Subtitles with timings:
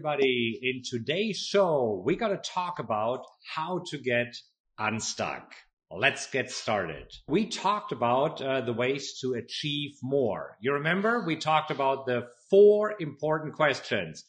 [0.00, 0.58] everybody.
[0.62, 4.34] In today's show, we got to talk about how to get
[4.78, 5.52] unstuck.
[5.90, 7.12] Let's get started.
[7.28, 10.56] We talked about uh, the ways to achieve more.
[10.62, 14.24] You remember we talked about the four important questions.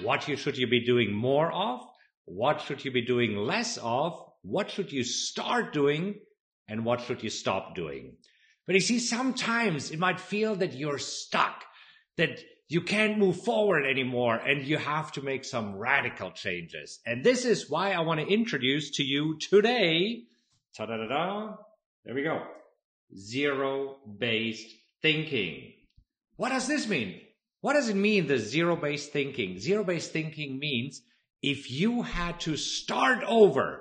[0.00, 1.80] What you, should you be doing more of?
[2.24, 4.18] What should you be doing less of?
[4.40, 6.14] What should you start doing?
[6.66, 8.16] And what should you stop doing?
[8.66, 11.62] But you see, sometimes it might feel that you're stuck,
[12.16, 17.00] that you can't move forward anymore and you have to make some radical changes.
[17.04, 20.22] And this is why I want to introduce to you today,
[20.76, 21.56] ta da da da,
[22.04, 22.40] there we go,
[23.12, 25.72] zero based thinking.
[26.36, 27.20] What does this mean?
[27.60, 29.58] What does it mean, the zero based thinking?
[29.58, 31.02] Zero based thinking means
[31.42, 33.80] if you had to start over,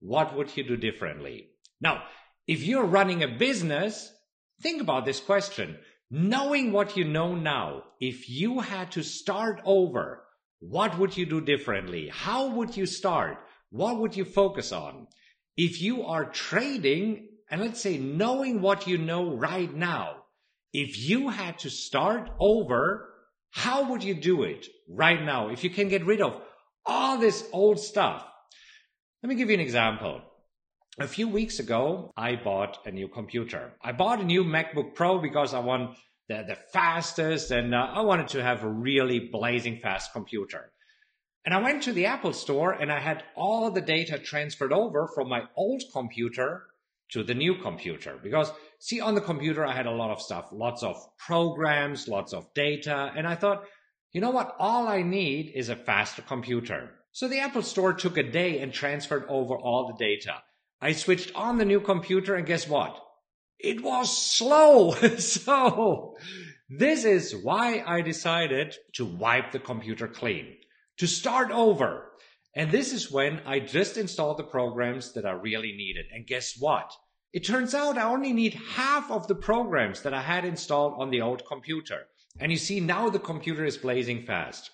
[0.00, 1.48] what would you do differently?
[1.80, 2.02] Now,
[2.46, 4.12] if you're running a business,
[4.60, 5.78] think about this question.
[6.10, 10.22] Knowing what you know now, if you had to start over,
[10.60, 12.08] what would you do differently?
[12.08, 13.38] How would you start?
[13.70, 15.08] What would you focus on?
[15.56, 20.22] If you are trading, and let's say knowing what you know right now,
[20.72, 23.08] if you had to start over,
[23.50, 25.48] how would you do it right now?
[25.48, 26.40] If you can get rid of
[26.84, 28.24] all this old stuff.
[29.22, 30.20] Let me give you an example
[30.98, 33.74] a few weeks ago, I bought a new computer.
[33.82, 35.96] I bought a new MacBook Pro because I want
[36.28, 40.72] the, the fastest and uh, I wanted to have a really blazing fast computer.
[41.44, 45.08] And I went to the Apple store and I had all the data transferred over
[45.14, 46.66] from my old computer
[47.10, 50.48] to the new computer because see on the computer I had a lot of stuff,
[50.50, 53.12] lots of programs, lots of data.
[53.14, 53.64] And I thought,
[54.12, 54.56] you know what?
[54.58, 56.90] All I need is a faster computer.
[57.12, 60.42] So the Apple store took a day and transferred over all the data.
[60.80, 63.02] I switched on the new computer and guess what?
[63.58, 64.92] It was slow.
[65.18, 66.16] so
[66.68, 70.56] this is why I decided to wipe the computer clean,
[70.98, 72.10] to start over.
[72.54, 76.06] And this is when I just installed the programs that I really needed.
[76.12, 76.90] And guess what?
[77.32, 81.10] It turns out I only need half of the programs that I had installed on
[81.10, 82.06] the old computer.
[82.38, 84.70] And you see now the computer is blazing fast.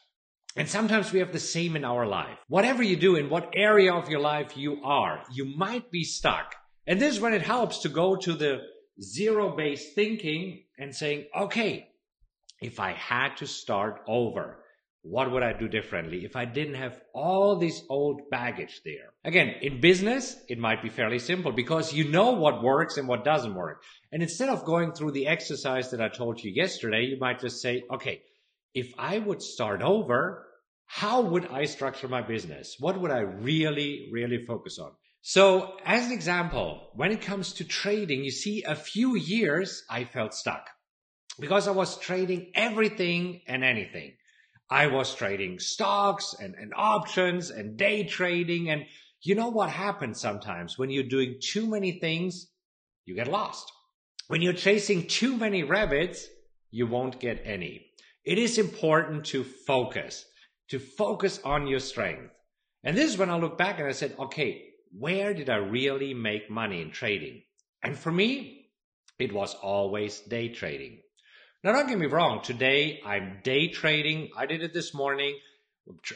[0.56, 2.38] And sometimes we have the same in our life.
[2.48, 6.54] Whatever you do, in what area of your life you are, you might be stuck.
[6.86, 8.60] And this is when it helps to go to the
[9.00, 11.88] zero based thinking and saying, okay,
[12.60, 14.58] if I had to start over,
[15.02, 19.12] what would I do differently if I didn't have all this old baggage there?
[19.24, 23.24] Again, in business, it might be fairly simple because you know what works and what
[23.24, 23.82] doesn't work.
[24.12, 27.60] And instead of going through the exercise that I told you yesterday, you might just
[27.60, 28.22] say, okay,
[28.74, 30.46] if I would start over,
[30.86, 32.76] how would I structure my business?
[32.78, 34.92] What would I really, really focus on?
[35.22, 40.04] So as an example, when it comes to trading, you see a few years I
[40.04, 40.68] felt stuck
[41.38, 44.14] because I was trading everything and anything.
[44.68, 48.70] I was trading stocks and, and options and day trading.
[48.70, 48.84] And
[49.20, 52.48] you know what happens sometimes when you're doing too many things,
[53.04, 53.70] you get lost.
[54.28, 56.26] When you're chasing too many rabbits,
[56.70, 57.91] you won't get any.
[58.24, 60.24] It is important to focus,
[60.68, 62.30] to focus on your strength.
[62.84, 66.14] And this is when I look back and I said, okay, where did I really
[66.14, 67.42] make money in trading?
[67.82, 68.70] And for me,
[69.18, 71.00] it was always day trading.
[71.64, 72.42] Now, don't get me wrong.
[72.42, 74.30] Today I'm day trading.
[74.36, 75.36] I did it this morning.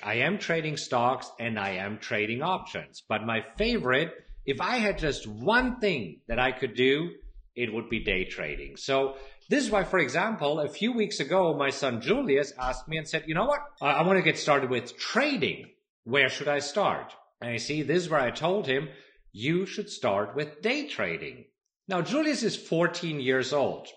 [0.03, 3.03] I am trading stocks and I am trading options.
[3.09, 4.13] But my favorite,
[4.45, 7.11] if I had just one thing that I could do,
[7.57, 8.77] it would be day trading.
[8.77, 9.17] So
[9.49, 13.09] this is why, for example, a few weeks ago, my son Julius asked me and
[13.09, 13.61] said, you know what?
[13.81, 15.71] I, want to get started with trading.
[16.05, 17.15] Where should I start?
[17.41, 18.89] And you see, this is where I told him,
[19.33, 21.45] you should start with day trading.
[21.89, 23.89] Now, Julius is 14 years old.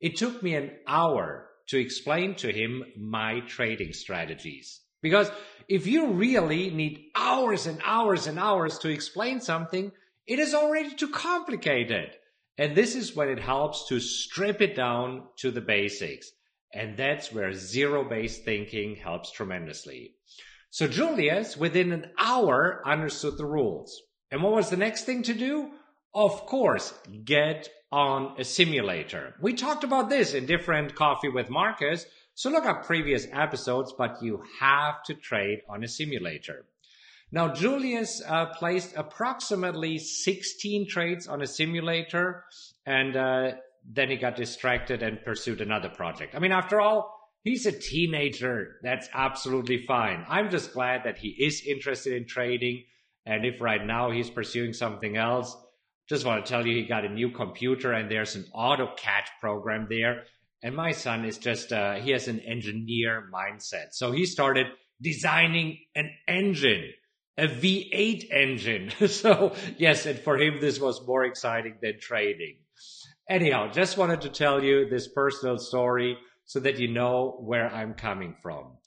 [0.00, 4.80] It took me an hour to explain to him my trading strategies.
[5.02, 5.30] Because
[5.68, 9.92] if you really need hours and hours and hours to explain something,
[10.26, 12.10] it is already too complicated.
[12.58, 16.32] And this is when it helps to strip it down to the basics.
[16.74, 20.14] And that's where zero based thinking helps tremendously.
[20.70, 24.02] So Julius, within an hour, understood the rules.
[24.30, 25.70] And what was the next thing to do?
[26.14, 26.92] Of course,
[27.24, 29.34] get on a simulator.
[29.40, 32.04] We talked about this in different Coffee with Marcus.
[32.34, 36.66] So look up previous episodes, but you have to trade on a simulator.
[37.30, 42.44] Now, Julius uh, placed approximately 16 trades on a simulator,
[42.86, 43.52] and uh,
[43.84, 46.34] then he got distracted and pursued another project.
[46.34, 47.14] I mean, after all,
[47.44, 48.76] he's a teenager.
[48.82, 50.24] That's absolutely fine.
[50.28, 52.84] I'm just glad that he is interested in trading.
[53.26, 55.54] And if right now he's pursuing something else,
[56.08, 59.86] just want to tell you he got a new computer and there's an AutoCAD program
[59.90, 60.24] there.
[60.62, 63.92] And my son is just, uh, he has an engineer mindset.
[63.92, 64.66] So he started
[65.00, 66.90] designing an engine,
[67.38, 68.90] a V8 engine.
[69.08, 72.56] so yes, and for him, this was more exciting than trading.
[73.30, 77.94] Anyhow, just wanted to tell you this personal story so that you know where I'm
[77.94, 78.78] coming from.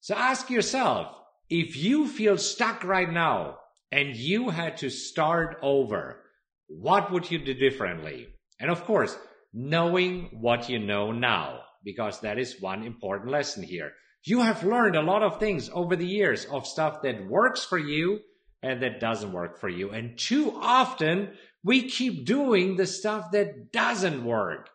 [0.00, 1.08] So ask yourself,
[1.48, 3.58] if you feel stuck right now
[3.90, 6.20] and you had to start over,
[6.66, 8.26] what would you do differently?
[8.60, 9.16] And of course,
[9.52, 13.92] knowing what you know now, because that is one important lesson here.
[14.24, 17.78] You have learned a lot of things over the years of stuff that works for
[17.78, 18.20] you
[18.62, 19.90] and that doesn't work for you.
[19.90, 21.32] And too often
[21.62, 24.70] we keep doing the stuff that doesn't work.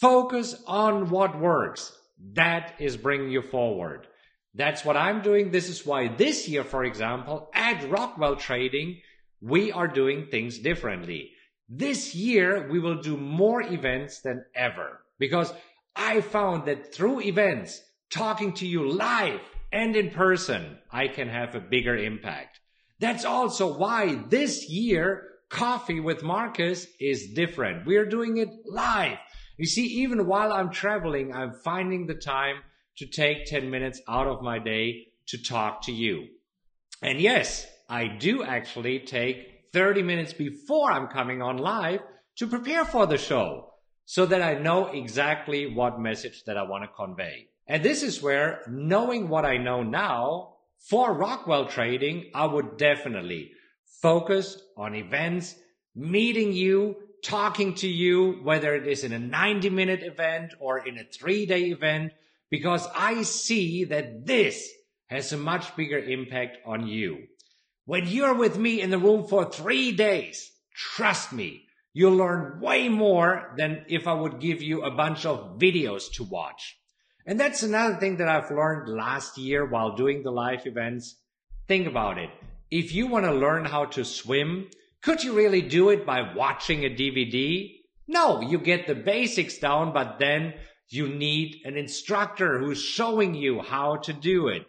[0.00, 1.92] Focus on what works.
[2.32, 4.06] That is bringing you forward.
[4.54, 5.50] That's what I'm doing.
[5.50, 9.00] This is why this year, for example, at Rockwell Trading,
[9.42, 11.32] we are doing things differently.
[11.68, 15.52] This year, we will do more events than ever because
[15.94, 19.40] I found that through events, talking to you live
[19.72, 22.60] and in person, I can have a bigger impact.
[22.98, 27.86] That's also why this year, Coffee with Marcus is different.
[27.86, 29.18] We are doing it live.
[29.58, 32.56] You see, even while I'm traveling, I'm finding the time
[32.98, 36.26] to take 10 minutes out of my day to talk to you.
[37.02, 42.00] And yes, I do actually take 30 minutes before I'm coming on live
[42.36, 43.72] to prepare for the show
[44.04, 47.48] so that I know exactly what message that I want to convey.
[47.66, 53.52] And this is where knowing what I know now for Rockwell trading, I would definitely
[54.00, 55.56] focus on events,
[55.94, 60.98] meeting you, talking to you, whether it is in a 90 minute event or in
[60.98, 62.12] a three day event,
[62.50, 64.70] because I see that this
[65.08, 67.26] has a much bigger impact on you.
[67.84, 72.88] When you're with me in the room for three days, trust me, you'll learn way
[72.88, 76.76] more than if I would give you a bunch of videos to watch.
[77.26, 81.16] And that's another thing that I've learned last year while doing the live events.
[81.66, 82.30] Think about it.
[82.70, 84.68] If you want to learn how to swim,
[85.02, 87.72] could you really do it by watching a DVD?
[88.06, 90.54] No, you get the basics down, but then
[90.88, 94.64] you need an instructor who's showing you how to do it.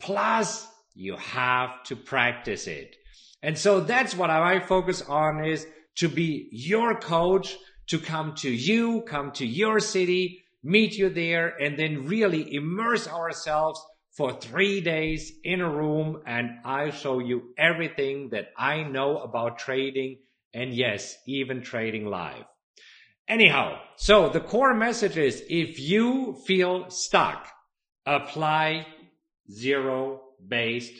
[0.00, 2.96] Plus, you have to practice it.
[3.42, 5.66] And so that's what I focus on is
[5.96, 7.56] to be your coach,
[7.88, 13.08] to come to you, come to your city, meet you there, and then really immerse
[13.08, 13.80] ourselves
[14.16, 16.22] for three days in a room.
[16.26, 20.18] And I'll show you everything that I know about trading.
[20.52, 22.44] And yes, even trading live.
[23.26, 27.46] Anyhow, so the core message is if you feel stuck,
[28.06, 28.86] apply
[29.50, 30.94] zero based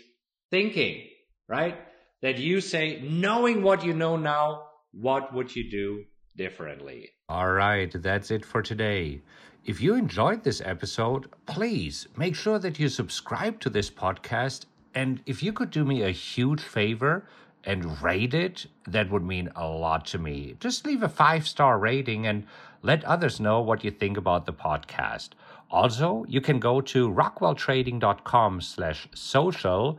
[0.51, 1.07] thinking,
[1.49, 1.77] right?
[2.23, 6.05] That you say, knowing what you know now, what would you do
[6.39, 7.11] differently?
[7.29, 9.21] All right, that's it for today.
[9.67, 14.65] If you enjoyed this episode, please make sure that you subscribe to this podcast.
[14.95, 17.27] And if you could do me a huge favor
[17.65, 20.57] and rate it, that would mean a lot to me.
[20.59, 22.47] Just leave a five star rating and
[22.83, 25.31] let others know what you think about the podcast.
[25.71, 29.99] Also, you can go to rockwelltrading.com slash social,